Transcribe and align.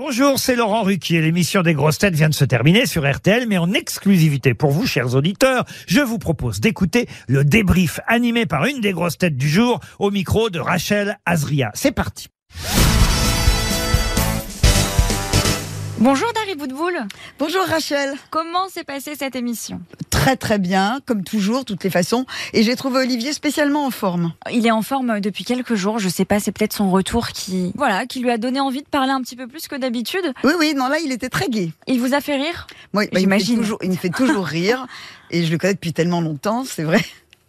Bonjour, 0.00 0.38
c'est 0.38 0.54
Laurent 0.54 0.84
Ruquier. 0.84 1.20
L'émission 1.20 1.62
des 1.62 1.74
grosses 1.74 1.98
têtes 1.98 2.14
vient 2.14 2.28
de 2.28 2.34
se 2.34 2.44
terminer 2.44 2.86
sur 2.86 3.04
RTL, 3.04 3.48
mais 3.48 3.58
en 3.58 3.72
exclusivité 3.72 4.54
pour 4.54 4.70
vous, 4.70 4.86
chers 4.86 5.16
auditeurs, 5.16 5.64
je 5.88 6.00
vous 6.00 6.18
propose 6.18 6.60
d'écouter 6.60 7.08
le 7.26 7.44
débrief 7.44 7.98
animé 8.06 8.46
par 8.46 8.64
une 8.66 8.80
des 8.80 8.92
grosses 8.92 9.18
têtes 9.18 9.36
du 9.36 9.48
jour 9.48 9.80
au 9.98 10.12
micro 10.12 10.50
de 10.50 10.60
Rachel 10.60 11.18
Azria. 11.26 11.72
C'est 11.74 11.90
parti. 11.90 12.28
Bonjour 15.98 16.32
Dari 16.32 16.54
Boudboul. 16.54 16.96
Bonjour 17.40 17.64
Rachel. 17.64 18.14
Comment 18.30 18.68
s'est 18.68 18.84
passée 18.84 19.16
cette 19.16 19.34
émission? 19.34 19.80
Très 20.28 20.36
très 20.36 20.58
bien, 20.58 21.00
comme 21.06 21.24
toujours, 21.24 21.64
toutes 21.64 21.82
les 21.84 21.88
façons. 21.88 22.26
Et 22.52 22.62
j'ai 22.62 22.76
trouvé 22.76 22.98
Olivier 22.98 23.32
spécialement 23.32 23.86
en 23.86 23.90
forme. 23.90 24.34
Il 24.52 24.66
est 24.66 24.70
en 24.70 24.82
forme 24.82 25.20
depuis 25.20 25.42
quelques 25.42 25.74
jours. 25.74 25.98
Je 25.98 26.10
sais 26.10 26.26
pas, 26.26 26.38
c'est 26.38 26.52
peut-être 26.52 26.74
son 26.74 26.90
retour 26.90 27.28
qui, 27.28 27.72
voilà, 27.76 28.04
qui 28.04 28.20
lui 28.20 28.28
a 28.30 28.36
donné 28.36 28.60
envie 28.60 28.82
de 28.82 28.86
parler 28.88 29.10
un 29.10 29.22
petit 29.22 29.36
peu 29.36 29.46
plus 29.46 29.68
que 29.68 29.76
d'habitude. 29.76 30.34
Oui, 30.44 30.52
oui, 30.58 30.74
non, 30.76 30.88
là, 30.88 30.98
il 31.02 31.12
était 31.12 31.30
très 31.30 31.48
gai. 31.48 31.72
Il 31.86 31.98
vous 31.98 32.12
a 32.12 32.20
fait 32.20 32.36
rire? 32.36 32.66
Moi, 32.92 33.04
bah, 33.04 33.08
il, 33.12 33.14
me 33.14 33.20
J'imagine. 33.20 33.56
toujours, 33.56 33.78
il 33.82 33.88
me 33.88 33.96
fait 33.96 34.10
toujours 34.10 34.44
rire. 34.46 34.86
Et 35.30 35.44
je 35.46 35.50
le 35.50 35.56
connais 35.56 35.72
depuis 35.72 35.94
tellement 35.94 36.20
longtemps, 36.20 36.62
c'est 36.66 36.84
vrai. 36.84 37.00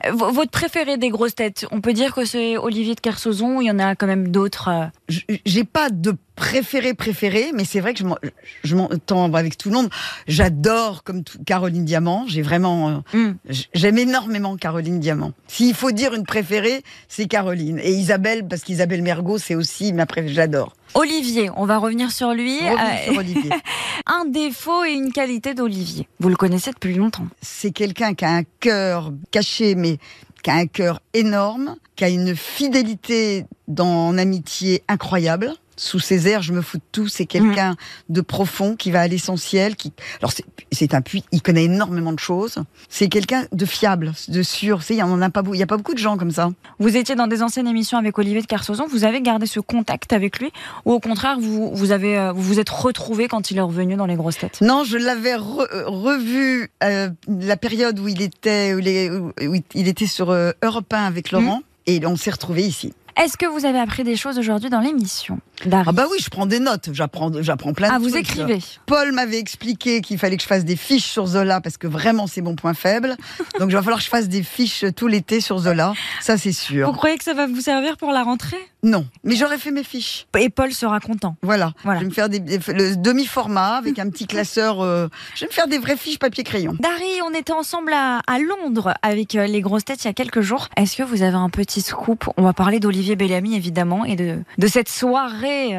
Euh, 0.05 0.11
Votre 0.13 0.51
préféré 0.51 0.95
des 0.95 1.09
grosses 1.09 1.35
têtes 1.35 1.65
On 1.71 1.81
peut 1.81 1.91
dire 1.91 2.15
que 2.15 2.23
c'est 2.23 2.55
Olivier 2.55 2.95
de 2.95 3.01
Kersauzon. 3.01 3.59
Il 3.59 3.65
y 3.67 3.71
en 3.71 3.79
a 3.79 3.95
quand 3.95 4.07
même 4.07 4.29
d'autres. 4.29 4.69
euh. 4.69 5.15
J'ai 5.45 5.65
pas 5.65 5.89
de 5.89 6.15
préféré 6.39 6.93
préféré, 6.93 7.51
mais 7.53 7.65
c'est 7.65 7.81
vrai 7.81 7.93
que 7.93 7.99
je 7.99 8.05
m'en- 8.05 8.17
je 8.63 8.75
m'entends 8.75 9.31
avec 9.33 9.57
tout 9.57 9.69
le 9.69 9.75
monde. 9.75 9.89
J'adore 10.27 11.03
comme 11.03 11.23
tout, 11.23 11.37
Caroline 11.45 11.83
Diamant. 11.83 12.23
J'ai 12.27 12.41
vraiment, 12.41 13.03
j- 13.49 13.67
j'aime 13.73 13.97
énormément 13.97 14.55
Caroline 14.55 14.99
Diamant. 15.01 15.33
S'il 15.47 15.73
faut 15.75 15.91
dire 15.91 16.13
une 16.13 16.25
préférée, 16.25 16.81
c'est 17.09 17.25
Caroline 17.27 17.79
et 17.83 17.91
Isabelle 17.91 18.47
parce 18.47 18.61
qu'Isabelle 18.63 19.01
Mergot, 19.01 19.37
c'est 19.37 19.55
aussi 19.55 19.91
ma 19.91 20.05
préférée. 20.05 20.33
J'adore. 20.33 20.73
Olivier, 20.93 21.49
on 21.57 21.65
va 21.65 21.77
revenir 21.77 22.11
sur 22.11 22.31
lui. 22.33 22.57
Euh, 22.63 23.03
sur 23.03 23.17
Olivier. 23.17 23.51
un 24.07 24.25
défaut 24.25 24.83
et 24.85 24.91
une 24.93 25.11
qualité 25.11 25.53
d'Olivier. 25.53 26.07
Vous 26.19 26.29
le 26.29 26.35
connaissez 26.37 26.71
depuis 26.71 26.93
longtemps. 26.95 27.27
c'est 27.41 27.71
quelqu'un 27.71 28.13
qui 28.13 28.23
a 28.25 28.31
un 28.31 28.43
cœur 28.59 29.11
caché, 29.31 29.75
mais 29.75 29.97
qui 30.41 30.49
a 30.49 30.55
un 30.55 30.67
cœur 30.67 31.01
énorme, 31.13 31.75
qui 31.97 32.05
a 32.05 32.09
une 32.09 32.33
fidélité 32.35 33.45
dans 33.67 34.17
amitié 34.17 34.83
incroyable. 34.87 35.53
Sous 35.81 35.99
ses 35.99 36.27
airs, 36.27 36.41
je 36.41 36.51
me 36.51 36.61
fous 36.61 36.77
de 36.77 36.83
tout. 36.91 37.07
C'est 37.07 37.25
quelqu'un 37.25 37.77
de 38.09 38.19
profond 38.19 38.75
qui 38.75 38.91
va 38.91 38.99
à 38.99 39.07
l'essentiel. 39.07 39.77
Qui, 39.77 39.93
alors 40.19 40.33
c'est- 40.33 40.93
un 40.93 41.01
puits. 41.01 41.23
Il 41.31 41.41
connaît 41.41 41.63
énormément 41.63 42.11
de 42.11 42.19
choses. 42.19 42.55
C'est 42.89 43.07
quelqu'un 43.07 43.45
de 43.53 43.65
fiable, 43.65 44.11
de 44.27 44.43
sûr. 44.43 44.81
Il 44.89 44.97
y 44.97 45.03
en 45.03 45.21
a 45.21 45.29
pas 45.29 45.41
beaucoup. 45.41 45.55
Il 45.55 45.59
y 45.59 45.63
a 45.63 45.67
pas 45.67 45.77
beaucoup 45.77 45.93
de 45.93 45.99
gens 45.99 46.17
comme 46.17 46.31
ça. 46.31 46.49
Vous 46.79 46.97
étiez 46.97 47.15
dans 47.15 47.27
des 47.27 47.41
anciennes 47.43 47.67
émissions 47.67 47.97
avec 47.97 48.17
Olivier 48.17 48.41
de 48.41 48.47
Kersauzon. 48.47 48.87
Vous 48.89 49.05
avez 49.05 49.21
gardé 49.21 49.45
ce 49.45 49.59
contact 49.61 50.11
avec 50.11 50.39
lui 50.39 50.51
ou 50.85 50.91
au 50.91 50.99
contraire 50.99 51.37
vous 51.39 51.73
vous 51.73 51.91
avez 51.91 52.17
euh, 52.17 52.31
vous 52.33 52.41
vous 52.41 52.59
êtes 52.59 52.69
retrouvé 52.69 53.27
quand 53.29 53.51
il 53.51 53.57
est 53.57 53.61
revenu 53.61 53.95
dans 53.95 54.05
les 54.05 54.15
grosses 54.15 54.37
têtes? 54.39 54.59
Non, 54.61 54.83
je 54.83 54.97
l'avais 54.97 55.35
re- 55.35 55.67
euh, 55.73 55.83
revu 55.87 56.71
euh, 56.83 57.09
la 57.27 57.55
période 57.57 57.99
où 57.99 58.07
il 58.07 58.21
était, 58.21 58.73
où 58.73 58.79
il, 58.79 58.87
est- 58.87 59.09
où 59.11 59.31
il 59.73 59.87
était 59.87 60.07
sur 60.07 60.29
euh, 60.31 60.51
Europe 60.61 60.91
1 60.93 61.03
avec 61.05 61.31
Laurent. 61.31 61.61
Et 61.87 62.05
on 62.05 62.15
s'est 62.15 62.29
retrouvés 62.29 62.67
ici. 62.67 62.93
Est-ce 63.21 63.35
que 63.37 63.45
vous 63.45 63.65
avez 63.65 63.79
appris 63.79 64.03
des 64.03 64.15
choses 64.15 64.37
aujourd'hui 64.39 64.69
dans 64.69 64.79
l'émission 64.79 65.39
Dari 65.65 65.83
Ah 65.87 65.91
bah 65.91 66.05
oui, 66.09 66.17
je 66.23 66.29
prends 66.29 66.45
des 66.45 66.59
notes. 66.59 66.89
J'apprends, 66.93 67.29
j'apprends 67.41 67.73
plein 67.73 67.89
de 67.89 67.93
Ah, 67.95 67.99
vous 67.99 68.09
trucs. 68.09 68.21
écrivez. 68.21 68.59
Paul 68.85 69.11
m'avait 69.11 69.39
expliqué 69.39 69.99
qu'il 69.99 70.17
fallait 70.17 70.37
que 70.37 70.43
je 70.43 70.47
fasse 70.47 70.63
des 70.63 70.77
fiches 70.77 71.03
sur 71.11 71.25
Zola 71.27 71.59
parce 71.59 71.75
que 71.77 71.85
vraiment 71.87 72.27
c'est 72.27 72.39
mon 72.41 72.55
point 72.55 72.73
faible. 72.73 73.17
Donc 73.59 73.69
il 73.69 73.73
va 73.73 73.81
falloir 73.81 73.99
que 73.99 74.05
je 74.05 74.09
fasse 74.09 74.29
des 74.29 74.41
fiches 74.41 74.85
tout 74.95 75.07
l'été 75.07 75.41
sur 75.41 75.57
Zola. 75.59 75.93
Ça 76.21 76.37
c'est 76.37 76.49
Vous 76.51 76.55
sûr. 76.55 76.93
croyez 76.93 77.17
que 77.17 77.25
ça 77.25 77.33
va 77.33 77.45
vous 77.45 77.59
servir 77.59 77.97
pour 77.97 78.11
la 78.13 78.23
rentrée? 78.23 78.55
Non, 78.81 79.05
mais 79.25 79.35
j'aurais 79.35 79.57
fait 79.57 79.71
mes 79.71 79.83
fiches. 79.83 80.25
Et 80.37 80.49
Paul 80.49 80.71
sera 80.71 81.01
content. 81.01 81.35
Voilà. 81.41 81.73
Voilà. 81.83 81.99
Je 81.99 82.05
vais 82.05 82.09
me 82.09 82.13
faire 82.15 82.29
des, 82.29 82.39
des- 82.39 82.59
le 82.69 82.95
demi-format 82.95 83.75
avec 83.75 83.99
un 83.99 84.09
petit 84.09 84.25
classeur. 84.27 84.79
euh, 84.79 85.09
je 85.35 85.41
vais 85.41 85.47
me 85.47 85.51
faire 85.51 85.67
des 85.67 85.77
vraies 85.79 85.97
fiches 85.97 86.17
papier-crayon. 86.19 86.77
Dari, 86.79 87.21
on 87.29 87.33
était 87.37 87.51
ensemble 87.51 87.91
à, 87.91 88.21
à 88.25 88.39
Londres 88.39 88.93
avec 89.01 89.35
euh, 89.35 89.45
les 89.47 89.59
grosses 89.59 89.83
têtes 89.83 90.05
il 90.05 90.07
y 90.07 90.09
a 90.09 90.13
quelques 90.13 90.39
jours. 90.39 90.69
Est-ce 90.77 90.95
que 90.95 91.03
vous 91.03 91.23
avez 91.23 91.35
un 91.35 91.49
petit 91.49 91.81
scoop? 91.81 92.29
On 92.37 92.43
va 92.43 92.53
parler 92.53 92.79
d'Olivier 92.79 93.08
Bellamy 93.15 93.55
évidemment 93.55 94.05
et 94.05 94.15
de, 94.15 94.39
de 94.57 94.67
cette 94.67 94.89
soirée. 94.89 95.77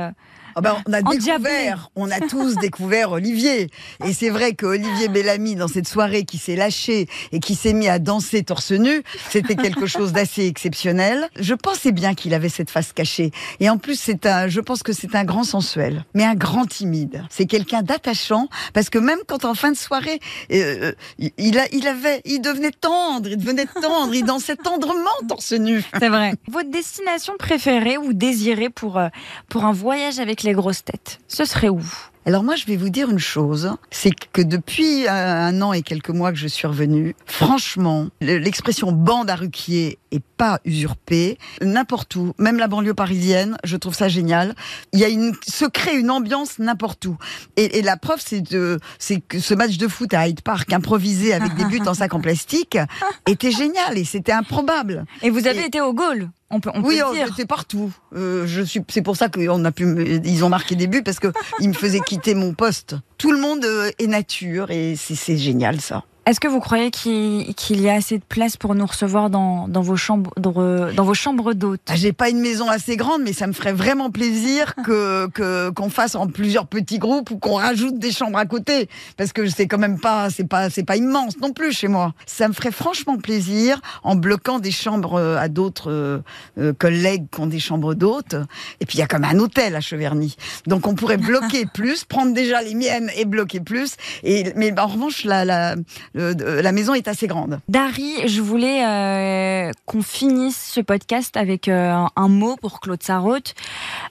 Euh, 0.66 0.70
Ah 0.74 0.82
ben, 0.82 0.82
on 0.86 0.92
a 0.92 1.02
découvert, 1.02 1.90
on 1.96 2.10
a 2.10 2.20
tous 2.20 2.56
découvert 2.56 3.12
Olivier. 3.12 3.70
Et 4.04 4.12
c'est 4.12 4.30
vrai 4.30 4.54
que 4.54 4.66
Olivier 4.66 5.08
Bellamy, 5.08 5.56
dans 5.56 5.68
cette 5.68 5.88
soirée 5.88 6.24
qui 6.24 6.38
s'est 6.38 6.56
lâché 6.56 7.08
et 7.32 7.40
qui 7.40 7.54
s'est 7.54 7.72
mis 7.72 7.88
à 7.88 7.98
danser 7.98 8.42
torse 8.42 8.72
nu, 8.72 9.02
c'était 9.28 9.56
quelque 9.56 9.86
chose 9.86 10.12
d'assez 10.12 10.46
exceptionnel. 10.46 11.28
Je 11.38 11.54
pensais 11.54 11.92
bien 11.92 12.14
qu'il 12.14 12.34
avait 12.34 12.48
cette 12.48 12.70
face 12.70 12.92
cachée. 12.92 13.30
Et 13.60 13.68
en 13.70 13.78
plus, 13.78 13.98
c'est 13.98 14.26
un, 14.26 14.48
je 14.48 14.60
pense 14.60 14.82
que 14.82 14.92
c'est 14.92 15.14
un 15.14 15.24
grand 15.24 15.44
sensuel, 15.44 16.04
mais 16.14 16.24
un 16.24 16.34
grand 16.34 16.66
timide. 16.66 17.24
C'est 17.30 17.46
quelqu'un 17.46 17.82
d'attachant 17.82 18.48
parce 18.72 18.90
que 18.90 18.98
même 18.98 19.18
quand 19.26 19.44
en 19.44 19.54
fin 19.54 19.72
de 19.72 19.76
soirée, 19.76 20.20
euh, 20.52 20.92
il, 21.18 21.30
il 21.38 21.58
a, 21.58 21.66
il 21.72 21.86
avait, 21.86 22.20
il 22.24 22.40
devenait 22.40 22.70
tendre, 22.70 23.28
il 23.28 23.36
devenait 23.36 23.66
tendre, 23.66 24.14
il 24.14 24.24
dansait 24.24 24.56
tendrement 24.56 25.10
torse 25.28 25.52
nu. 25.52 25.82
C'est 25.98 26.08
vrai. 26.08 26.34
Votre 26.48 26.70
destination 26.70 27.34
préférée 27.38 27.98
ou 27.98 28.12
désirée 28.12 28.70
pour, 28.70 28.98
euh, 28.98 29.08
pour 29.48 29.64
un 29.64 29.72
voyage 29.72 30.18
avec 30.18 30.42
les 30.42 30.49
grosses 30.54 30.84
têtes, 30.84 31.20
ce 31.28 31.44
serait 31.44 31.68
où? 31.68 31.80
Alors 32.26 32.44
moi, 32.44 32.54
je 32.54 32.66
vais 32.66 32.76
vous 32.76 32.90
dire 32.90 33.10
une 33.10 33.18
chose, 33.18 33.72
c'est 33.90 34.10
que 34.14 34.42
depuis 34.42 35.06
euh, 35.06 35.10
un 35.10 35.62
an 35.62 35.72
et 35.72 35.80
quelques 35.80 36.10
mois 36.10 36.30
que 36.32 36.38
je 36.38 36.48
suis 36.48 36.66
revenue, 36.66 37.16
franchement, 37.24 38.08
le- 38.20 38.36
l'expression 38.36 38.92
bande 38.92 39.30
à 39.30 39.36
Ruquier 39.36 39.98
est 40.12 40.22
pas 40.36 40.60
usurpée. 40.66 41.38
N'importe 41.62 42.14
où, 42.16 42.34
même 42.38 42.58
la 42.58 42.68
banlieue 42.68 42.92
parisienne, 42.92 43.56
je 43.64 43.76
trouve 43.78 43.94
ça 43.94 44.08
génial. 44.08 44.54
Il 44.92 45.00
y 45.00 45.04
a 45.04 45.08
une, 45.08 45.32
se 45.48 45.64
crée 45.64 45.96
une 45.98 46.10
ambiance 46.10 46.58
n'importe 46.58 47.06
où. 47.06 47.16
Et, 47.56 47.78
et 47.78 47.82
la 47.82 47.96
preuve, 47.96 48.20
c'est 48.24 48.42
de, 48.42 48.78
c'est 48.98 49.20
que 49.20 49.40
ce 49.40 49.54
match 49.54 49.78
de 49.78 49.88
foot 49.88 50.12
à 50.12 50.28
Hyde 50.28 50.42
Park, 50.42 50.70
improvisé 50.74 51.32
avec 51.32 51.54
des 51.54 51.64
buts 51.64 51.80
en 51.86 51.94
sac 51.94 52.12
en 52.12 52.20
plastique, 52.20 52.76
était 53.26 53.50
génial 53.50 53.96
et 53.96 54.04
c'était 54.04 54.32
improbable. 54.32 55.06
Et 55.22 55.30
vous 55.30 55.46
avez 55.46 55.62
Et- 55.62 55.66
été 55.66 55.80
au 55.80 55.94
goal 55.94 56.28
on 56.50 56.60
peut, 56.60 56.70
on 56.74 56.82
Oui, 56.82 56.98
peut 56.98 57.04
on 57.06 57.12
dire. 57.12 57.28
était 57.28 57.46
partout. 57.46 57.92
Euh, 58.14 58.46
je 58.46 58.62
suis, 58.62 58.82
c'est 58.88 59.02
pour 59.02 59.16
ça 59.16 59.28
qu'on 59.28 59.64
a 59.64 59.72
pu, 59.72 60.20
ils 60.24 60.44
ont 60.44 60.48
marqué 60.48 60.74
des 60.76 60.86
buts 60.86 61.02
parce 61.02 61.18
que 61.20 61.28
ils 61.60 61.68
me 61.68 61.74
faisaient 61.74 62.00
quitter 62.00 62.34
mon 62.34 62.54
poste. 62.54 62.96
Tout 63.18 63.32
le 63.32 63.40
monde 63.40 63.64
euh, 63.64 63.90
est 63.98 64.06
nature 64.06 64.70
et 64.70 64.94
c'est 64.96 65.36
génial 65.36 65.80
ça. 65.80 66.04
Est-ce 66.30 66.38
que 66.38 66.46
vous 66.46 66.60
croyez 66.60 66.92
qu'il 66.92 67.80
y 67.80 67.88
a 67.88 67.94
assez 67.94 68.16
de 68.18 68.22
place 68.22 68.56
pour 68.56 68.76
nous 68.76 68.86
recevoir 68.86 69.30
dans, 69.30 69.66
dans 69.66 69.80
vos 69.80 69.96
chambres 69.96 70.30
dans, 70.36 70.92
dans 70.92 71.02
vos 71.02 71.12
chambres 71.12 71.54
d'hôtes? 71.54 71.80
Ah, 71.88 71.96
J'ai 71.96 72.12
pas 72.12 72.28
une 72.30 72.38
maison 72.38 72.68
assez 72.68 72.96
grande, 72.96 73.22
mais 73.24 73.32
ça 73.32 73.48
me 73.48 73.52
ferait 73.52 73.72
vraiment 73.72 74.12
plaisir 74.12 74.76
que, 74.86 75.26
que 75.30 75.70
qu'on 75.70 75.90
fasse 75.90 76.14
en 76.14 76.28
plusieurs 76.28 76.68
petits 76.68 77.00
groupes 77.00 77.32
ou 77.32 77.38
qu'on 77.38 77.56
rajoute 77.56 77.98
des 77.98 78.12
chambres 78.12 78.38
à 78.38 78.46
côté, 78.46 78.88
parce 79.16 79.32
que 79.32 79.48
c'est 79.48 79.66
quand 79.66 79.78
même 79.78 79.98
pas, 79.98 80.30
c'est 80.30 80.46
pas, 80.46 80.70
c'est 80.70 80.84
pas 80.84 80.94
immense 80.96 81.36
non 81.40 81.52
plus 81.52 81.72
chez 81.72 81.88
moi. 81.88 82.14
Ça 82.26 82.46
me 82.46 82.52
ferait 82.52 82.70
franchement 82.70 83.16
plaisir 83.16 83.80
en 84.04 84.14
bloquant 84.14 84.60
des 84.60 84.70
chambres 84.70 85.14
euh, 85.18 85.36
à 85.36 85.48
d'autres 85.48 85.90
euh, 85.90 86.18
euh, 86.58 86.72
collègues 86.72 87.26
qui 87.34 87.40
ont 87.40 87.48
des 87.48 87.58
chambres 87.58 87.94
d'hôtes. 87.94 88.36
Et 88.78 88.86
puis 88.86 88.98
il 88.98 89.00
y 89.00 89.02
a 89.02 89.08
comme 89.08 89.24
un 89.24 89.40
hôtel 89.40 89.74
à 89.74 89.80
Cheverny, 89.80 90.36
donc 90.68 90.86
on 90.86 90.94
pourrait 90.94 91.16
bloquer 91.16 91.66
plus, 91.74 92.04
prendre 92.04 92.32
déjà 92.34 92.62
les 92.62 92.76
miennes 92.76 93.10
et 93.16 93.24
bloquer 93.24 93.58
plus. 93.58 93.96
Et 94.22 94.52
mais 94.54 94.72
en 94.78 94.86
revanche, 94.86 95.24
la 95.24 95.44
la 95.44 95.74
le- 96.14 96.19
la 96.62 96.72
maison 96.72 96.94
est 96.94 97.08
assez 97.08 97.26
grande. 97.26 97.60
Dari, 97.68 98.26
je 98.26 98.40
voulais 98.40 98.84
euh, 98.86 99.70
qu'on 99.86 100.02
finisse 100.02 100.70
ce 100.74 100.80
podcast 100.80 101.36
avec 101.36 101.68
euh, 101.68 101.94
un, 102.16 102.28
mot 102.28 102.56
pour 102.60 102.80
Claude 102.80 103.02
Sarraute, 103.02 103.54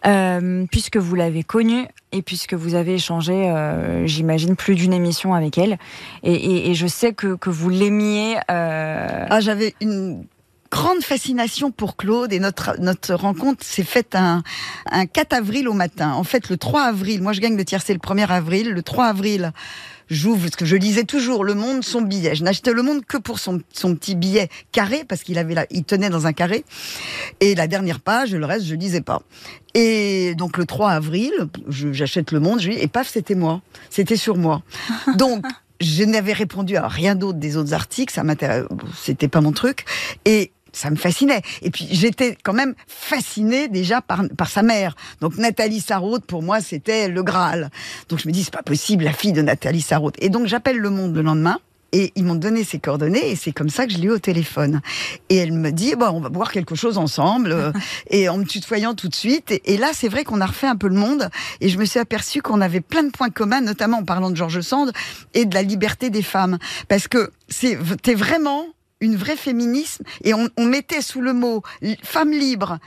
euh, 0.05 0.65
puisque 0.71 0.97
vous 0.97 1.15
l'avez 1.15 1.43
connue 1.43 1.85
et 2.11 2.21
puisque 2.21 2.53
vous 2.53 2.75
avez 2.75 2.95
échangé, 2.95 3.33
euh, 3.33 4.05
j'imagine, 4.07 4.55
plus 4.55 4.75
d'une 4.75 4.93
émission 4.93 5.33
avec 5.33 5.57
elle. 5.57 5.77
Et, 6.23 6.33
et- 6.33 6.69
et 6.71 6.73
je 6.73 6.87
sais 6.87 7.13
que, 7.13 7.35
que 7.35 7.49
vous 7.49 7.69
l'aimiez. 7.69 8.37
euh, 8.51 9.25
Ah, 9.29 9.39
j'avais 9.39 9.75
une 9.81 10.25
grande 10.71 11.01
fascination 11.01 11.71
pour 11.71 11.95
Claude 11.97 12.31
et 12.31 12.39
notre, 12.39 12.75
notre 12.79 13.15
rencontre 13.15 13.63
s'est 13.65 13.83
faite 13.83 14.13
un, 14.15 14.43
un 14.91 15.05
4 15.07 15.33
avril 15.33 15.67
au 15.67 15.73
matin. 15.73 16.13
En 16.13 16.23
fait, 16.23 16.49
le 16.49 16.57
3 16.57 16.83
avril, 16.83 17.21
moi 17.23 17.33
je 17.33 17.41
gagne 17.41 17.57
le 17.57 17.65
tiercé 17.65 17.91
le 17.93 17.99
1er 17.99 18.27
avril. 18.27 18.69
Le 18.71 18.83
3 18.83 19.05
avril, 19.07 19.51
j'ouvre, 20.09 20.41
parce 20.41 20.55
que 20.55 20.65
je 20.65 20.75
lisais 20.75 21.03
toujours 21.03 21.43
Le 21.43 21.53
Monde, 21.53 21.83
son 21.83 22.01
billet. 22.01 22.35
Je 22.35 22.43
n'achetais 22.43 22.73
Le 22.73 22.83
Monde 22.83 23.05
que 23.05 23.17
pour 23.17 23.39
son, 23.39 23.61
son 23.73 23.95
petit 23.95 24.15
billet 24.15 24.49
carré, 24.71 25.03
parce 25.07 25.23
qu'il 25.23 25.37
avait 25.37 25.53
là, 25.53 25.65
il 25.71 25.83
tenait 25.83 26.09
dans 26.09 26.27
un 26.27 26.33
carré. 26.33 26.65
Et 27.39 27.55
la 27.55 27.67
dernière 27.67 27.99
page, 27.99 28.33
le 28.33 28.45
reste, 28.45 28.65
je 28.65 28.75
lisais 28.75 29.01
pas. 29.01 29.21
Et 29.73 30.35
donc 30.35 30.57
le 30.57 30.65
3 30.65 30.91
avril, 30.91 31.31
j'achète 31.67 32.31
Le 32.31 32.39
Monde, 32.39 32.59
je 32.59 32.69
lis, 32.69 32.77
et 32.79 32.87
paf, 32.87 33.07
c'était 33.07 33.35
moi. 33.35 33.61
C'était 33.89 34.17
sur 34.17 34.37
moi. 34.37 34.63
Donc, 35.17 35.45
je 35.79 36.03
n'avais 36.03 36.33
répondu 36.33 36.75
à 36.75 36.87
rien 36.87 37.15
d'autre 37.15 37.39
des 37.39 37.55
autres 37.55 37.73
articles, 37.73 38.13
ça 38.13 38.23
m'intéressait, 38.23 38.67
c'était 39.01 39.27
pas 39.27 39.41
mon 39.41 39.51
truc. 39.51 39.85
Et 40.25 40.51
ça 40.73 40.89
me 40.89 40.95
fascinait. 40.95 41.41
Et 41.61 41.71
puis 41.71 41.87
j'étais 41.91 42.37
quand 42.43 42.53
même 42.53 42.75
fascinée 42.87 43.67
déjà 43.67 44.01
par, 44.01 44.23
par 44.37 44.49
sa 44.49 44.63
mère. 44.63 44.95
Donc 45.21 45.37
Nathalie 45.37 45.81
Sarraute, 45.81 46.25
pour 46.25 46.43
moi, 46.43 46.61
c'était 46.61 47.07
le 47.07 47.23
Graal. 47.23 47.69
Donc 48.09 48.19
je 48.19 48.27
me 48.27 48.33
dis, 48.33 48.43
c'est 48.43 48.53
pas 48.53 48.63
possible, 48.63 49.03
la 49.03 49.13
fille 49.13 49.33
de 49.33 49.41
Nathalie 49.41 49.81
Sarraute. 49.81 50.15
Et 50.19 50.29
donc 50.29 50.47
j'appelle 50.47 50.77
Le 50.77 50.89
Monde 50.89 51.15
le 51.15 51.21
lendemain. 51.21 51.59
Et 51.91 52.11
ils 52.15 52.23
m'ont 52.23 52.35
donné 52.35 52.63
ses 52.63 52.77
coordonnées 52.77 53.31
et 53.31 53.35
c'est 53.35 53.51
comme 53.51 53.69
ça 53.69 53.87
que 53.87 53.93
je 53.93 53.97
l'ai 53.97 54.05
eu 54.05 54.11
au 54.11 54.19
téléphone. 54.19 54.81
Et 55.29 55.37
elle 55.37 55.53
me 55.53 55.71
dit, 55.71 55.95
bon, 55.95 56.09
on 56.09 56.19
va 56.19 56.29
boire 56.29 56.51
quelque 56.51 56.75
chose 56.75 56.99
ensemble 56.99 57.73
et 58.11 58.29
en 58.29 58.37
me 58.37 58.45
tutoyant 58.45 58.93
tout 58.93 59.07
de 59.07 59.15
suite. 59.15 59.51
Et, 59.51 59.73
et 59.73 59.77
là, 59.77 59.89
c'est 59.93 60.07
vrai 60.07 60.23
qu'on 60.23 60.39
a 60.39 60.45
refait 60.45 60.67
un 60.67 60.75
peu 60.75 60.87
le 60.87 60.95
monde 60.95 61.29
et 61.61 61.69
je 61.69 61.79
me 61.79 61.85
suis 61.85 61.99
aperçue 61.99 62.41
qu'on 62.41 62.61
avait 62.61 62.81
plein 62.81 63.03
de 63.03 63.09
points 63.09 63.31
communs, 63.31 63.61
notamment 63.61 63.97
en 63.97 64.03
parlant 64.03 64.29
de 64.29 64.35
Georges 64.35 64.61
Sand 64.61 64.91
et 65.33 65.45
de 65.45 65.55
la 65.55 65.63
liberté 65.63 66.11
des 66.11 66.21
femmes. 66.21 66.59
Parce 66.89 67.07
que 67.07 67.31
c'est, 67.47 67.77
t'es 68.03 68.13
vraiment 68.13 68.67
une 69.01 69.15
vraie 69.15 69.37
féminisme 69.37 70.03
et 70.23 70.33
on, 70.33 70.49
mettait 70.65 71.01
sous 71.01 71.21
le 71.21 71.33
mot 71.33 71.63
femme 72.03 72.31
libre 72.31 72.79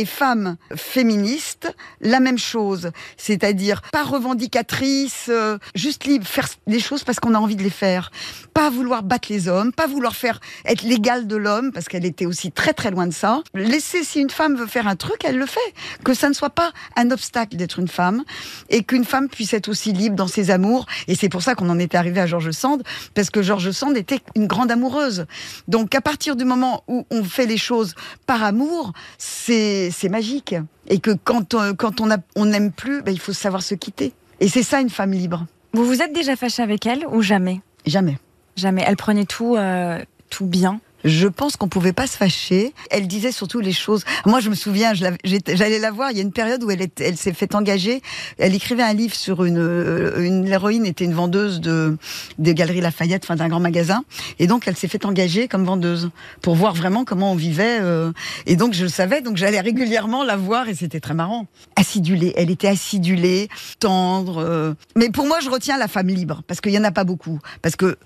et 0.00 0.06
femme 0.06 0.56
féministe 0.76 1.74
la 2.00 2.20
même 2.20 2.38
chose, 2.38 2.90
c'est-à-dire 3.18 3.82
pas 3.92 4.02
revendicatrice, 4.02 5.26
euh, 5.28 5.58
juste 5.74 6.04
libre, 6.04 6.26
faire 6.26 6.48
les 6.66 6.80
choses 6.80 7.04
parce 7.04 7.20
qu'on 7.20 7.34
a 7.34 7.38
envie 7.38 7.56
de 7.56 7.62
les 7.62 7.68
faire, 7.68 8.10
pas 8.54 8.70
vouloir 8.70 9.02
battre 9.02 9.28
les 9.30 9.46
hommes, 9.46 9.72
pas 9.72 9.86
vouloir 9.86 10.16
faire 10.16 10.40
être 10.64 10.82
l'égal 10.82 11.26
de 11.26 11.36
l'homme 11.36 11.70
parce 11.70 11.86
qu'elle 11.86 12.06
était 12.06 12.24
aussi 12.24 12.50
très 12.50 12.72
très 12.72 12.90
loin 12.90 13.06
de 13.06 13.12
ça. 13.12 13.42
Laisser 13.52 14.02
si 14.02 14.20
une 14.20 14.30
femme 14.30 14.56
veut 14.56 14.66
faire 14.66 14.86
un 14.86 14.96
truc, 14.96 15.22
elle 15.24 15.36
le 15.36 15.44
fait, 15.44 15.60
que 16.02 16.14
ça 16.14 16.30
ne 16.30 16.34
soit 16.34 16.48
pas 16.48 16.72
un 16.96 17.10
obstacle 17.10 17.56
d'être 17.56 17.78
une 17.78 17.88
femme 17.88 18.24
et 18.70 18.84
qu'une 18.84 19.04
femme 19.04 19.28
puisse 19.28 19.52
être 19.52 19.68
aussi 19.68 19.92
libre 19.92 20.16
dans 20.16 20.28
ses 20.28 20.50
amours 20.50 20.86
et 21.08 21.14
c'est 21.14 21.28
pour 21.28 21.42
ça 21.42 21.54
qu'on 21.54 21.68
en 21.68 21.78
était 21.78 21.98
arrivé 21.98 22.20
à 22.20 22.26
Georges 22.26 22.52
Sand 22.52 22.82
parce 23.14 23.28
que 23.28 23.42
Georges 23.42 23.72
Sand 23.72 23.98
était 23.98 24.20
une 24.34 24.46
grande 24.46 24.70
amoureuse. 24.70 25.26
Donc 25.68 25.94
à 25.94 26.00
partir 26.00 26.36
du 26.36 26.46
moment 26.46 26.84
où 26.88 27.04
on 27.10 27.22
fait 27.22 27.46
les 27.46 27.58
choses 27.58 27.94
par 28.26 28.42
amour, 28.42 28.94
c'est 29.18 29.89
c'est 29.90 30.08
magique. 30.08 30.54
Et 30.86 30.98
que 30.98 31.10
quand 31.12 31.54
on, 31.54 31.74
quand 31.74 32.00
on 32.00 32.08
on 32.36 32.44
n'aime 32.46 32.72
plus, 32.72 33.02
ben, 33.02 33.12
il 33.12 33.20
faut 33.20 33.32
savoir 33.32 33.62
se 33.62 33.74
quitter. 33.74 34.12
Et 34.40 34.48
c'est 34.48 34.62
ça 34.62 34.80
une 34.80 34.90
femme 34.90 35.12
libre. 35.12 35.46
Vous 35.72 35.84
vous 35.84 36.02
êtes 36.02 36.12
déjà 36.12 36.36
fâché 36.36 36.62
avec 36.62 36.86
elle 36.86 37.06
ou 37.06 37.22
jamais? 37.22 37.60
Jamais. 37.86 38.18
Jamais. 38.56 38.84
Elle 38.86 38.96
prenait 38.96 39.26
tout, 39.26 39.56
euh, 39.56 40.02
tout 40.28 40.46
bien. 40.46 40.80
Je 41.04 41.28
pense 41.28 41.56
qu'on 41.56 41.68
pouvait 41.68 41.92
pas 41.92 42.06
se 42.06 42.16
fâcher. 42.16 42.74
Elle 42.90 43.06
disait 43.06 43.32
surtout 43.32 43.60
les 43.60 43.72
choses. 43.72 44.04
Moi, 44.26 44.40
je 44.40 44.50
me 44.50 44.54
souviens, 44.54 44.92
j'allais 44.94 45.78
la 45.78 45.90
voir. 45.90 46.10
Il 46.10 46.16
y 46.16 46.20
a 46.20 46.22
une 46.22 46.32
période 46.32 46.62
où 46.62 46.70
elle, 46.70 47.16
s'est 47.16 47.32
fait 47.32 47.54
engager. 47.54 48.02
Elle 48.38 48.54
écrivait 48.54 48.82
un 48.82 48.92
livre 48.92 49.14
sur 49.14 49.44
une, 49.44 49.58
euh, 49.58 50.22
une 50.22 50.44
l'héroïne 50.44 50.86
était 50.86 51.04
une 51.04 51.14
vendeuse 51.14 51.60
de 51.60 51.96
des 52.38 52.54
galeries 52.54 52.80
Lafayette, 52.80 53.24
enfin 53.24 53.36
d'un 53.36 53.48
grand 53.48 53.60
magasin. 53.60 54.04
Et 54.38 54.46
donc, 54.46 54.68
elle 54.68 54.76
s'est 54.76 54.88
fait 54.88 55.04
engager 55.04 55.48
comme 55.48 55.64
vendeuse 55.64 56.10
pour 56.42 56.54
voir 56.54 56.74
vraiment 56.74 57.04
comment 57.04 57.32
on 57.32 57.36
vivait. 57.36 57.78
euh. 57.80 58.12
Et 58.46 58.56
donc, 58.56 58.74
je 58.74 58.82
le 58.82 58.88
savais. 58.90 59.20
Donc, 59.22 59.36
j'allais 59.36 59.60
régulièrement 59.60 60.24
la 60.24 60.36
voir 60.36 60.68
et 60.68 60.74
c'était 60.74 61.00
très 61.00 61.14
marrant. 61.14 61.46
Acidulée. 61.76 62.34
Elle 62.36 62.50
était 62.50 62.68
acidulée, 62.68 63.48
tendre. 63.78 64.38
euh. 64.38 64.74
Mais 64.96 65.10
pour 65.10 65.26
moi, 65.26 65.38
je 65.42 65.48
retiens 65.48 65.78
la 65.78 65.88
femme 65.88 66.08
libre 66.08 66.42
parce 66.46 66.60
qu'il 66.60 66.72
y 66.72 66.78
en 66.78 66.84
a 66.84 66.92
pas 66.92 67.04
beaucoup. 67.04 67.38
Parce 67.62 67.76
que 67.76 67.96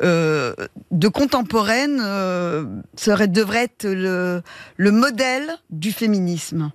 de 0.00 1.08
contemporaine 1.08 2.00
euh, 2.44 2.64
serait 2.96 3.28
devrait 3.28 3.64
être 3.64 3.86
le, 3.86 4.42
le 4.76 4.90
modèle 4.90 5.48
du 5.70 5.92
féminisme, 5.92 6.70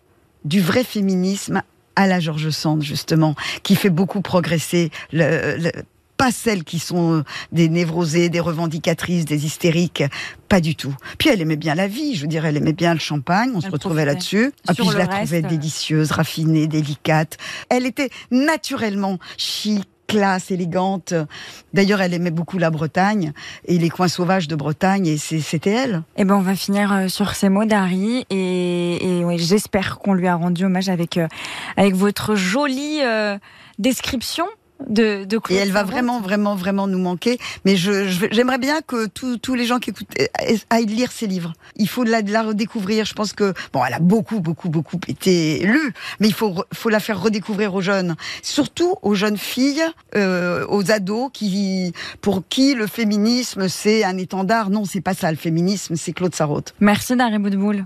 du 0.46 0.62
vrai 0.62 0.84
féminisme 0.84 1.62
à 1.96 2.08
la 2.08 2.20
George 2.20 2.50
Sand 2.50 2.82
justement, 2.82 3.36
qui 3.64 3.76
fait 3.76 3.90
beaucoup 3.90 4.22
progresser 4.22 4.90
le, 5.12 5.58
le- 5.58 5.72
pas 6.18 6.32
celles 6.34 6.66
qui 6.66 6.80
sont 6.80 7.20
euh, 7.20 7.24
des 7.54 7.70
névrosées, 7.70 8.28
des 8.28 8.42
revendicatrices, 8.42 9.24
des 9.24 9.46
hystériques, 9.46 10.04
pas 10.50 10.60
du 10.60 10.76
tout. 10.76 10.94
Puis 11.18 11.30
elle 11.30 11.40
aimait 11.40 11.56
bien 11.56 11.76
la 11.76 11.88
vie, 11.88 12.16
je 12.16 12.22
veux 12.24 12.28
dire, 12.28 12.46
elle 12.46 12.58
aimait 12.58 12.74
bien 12.74 12.94
le 12.94 13.00
champagne, 13.00 13.52
on 13.56 13.62
se 13.62 13.68
retrouvait 13.72 14.04
là-dessus. 14.06 14.52
Ah, 14.68 14.74
puis 14.74 14.84
je 14.92 14.98
la 14.98 15.08
trouvais 15.08 15.38
reste, 15.40 15.46
euh, 15.46 15.50
délicieuse, 15.58 16.12
raffinée, 16.12 16.68
délicate. 16.68 17.38
Elle 17.70 17.86
était 17.86 18.10
naturellement 18.32 19.18
chic, 19.38 19.88
classe, 20.10 20.52
élégante. 20.52 21.14
D'ailleurs, 21.74 22.02
elle 22.02 22.14
aimait 22.14 22.32
beaucoup 22.32 22.58
la 22.58 22.72
Bretagne 22.72 23.32
et 23.66 23.78
les 23.78 23.90
coins 23.90 24.08
sauvages 24.08 24.48
de 24.48 24.56
Bretagne, 24.56 25.06
et 25.08 25.18
c'était 25.18 25.70
elle. 25.70 26.02
Eh 26.18 26.26
ben, 26.26 26.36
on 26.36 26.42
va 26.42 26.56
finir 26.56 26.92
euh, 26.92 27.08
sur 27.08 27.36
ces 27.36 27.48
mots 27.48 27.66
d'Harry 27.66 28.26
et, 28.30 28.98
j'espère 29.38 30.00
qu'on 30.00 30.14
lui 30.14 30.28
a 30.28 30.36
rendu 30.36 30.66
hommage 30.66 30.90
avec 30.90 31.18
euh, 31.18 31.28
avec 31.78 31.96
votre 31.96 32.36
jolie 32.36 33.00
euh, 33.04 33.38
description 33.78 34.46
de, 34.88 35.24
de 35.26 35.40
Et 35.50 35.56
elle 35.56 35.72
va 35.72 35.84
vraiment, 35.84 36.20
vraiment, 36.22 36.56
vraiment 36.56 36.88
nous 36.88 37.00
manquer. 37.00 37.38
Mais 37.66 37.76
je, 37.76 38.08
je- 38.08 38.28
j'aimerais 38.32 38.58
bien 38.58 38.82
que 38.82 39.08
tous 39.08 39.54
les 39.56 39.66
gens 39.66 39.80
qui 39.80 39.90
écoutent 39.90 40.08
euh, 40.20 40.58
aillent 40.70 40.86
lire 40.86 41.12
ses 41.12 41.28
livres. 41.28 41.54
Il 41.76 41.88
faut 41.88 42.04
la, 42.04 42.22
la 42.22 42.44
redécouvrir. 42.44 43.06
Je 43.06 43.14
pense 43.14 43.34
que 43.34 43.54
bon, 43.74 43.84
elle 43.86 43.94
a 43.94 44.00
beaucoup, 44.00 44.40
beaucoup, 44.40 44.70
beaucoup 44.70 44.98
été 45.08 45.60
lue, 45.60 45.94
mais 46.20 46.28
il 46.28 46.34
faut, 46.34 46.56
faut 46.74 46.90
la 46.90 47.00
faire 47.00 47.22
redécouvrir 47.22 47.74
aux 47.76 47.82
jeunes, 47.82 48.16
surtout 48.42 48.96
aux 49.02 49.16
jeunes 49.16 49.38
filles, 49.38 49.84
euh, 50.16 50.66
aux 50.70 50.92
ados 50.92 51.30
qui, 51.34 51.94
pour 52.22 52.44
qui 52.48 52.74
le 52.76 52.88
féminisme 52.88 53.68
c'est 53.68 54.04
un 54.04 54.18
étendard. 54.18 54.70
Non, 54.70 54.86
c'est 54.86 55.02
pas 55.02 55.14
ça. 55.14 55.32
Le 55.32 55.38
féminisme, 55.38 55.96
c'est 55.96 56.14
Claude 56.14 56.34
Sarraute. 56.36 56.74
Merci 56.80 57.16
d'Harry 57.16 57.38
Boudboul. 57.40 57.86